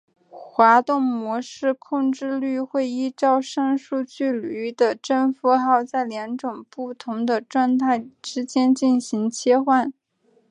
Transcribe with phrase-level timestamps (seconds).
[0.55, 9.93] 滑动模式控制律会依照上述距离的正负号在二种不同的状态之间进行切换。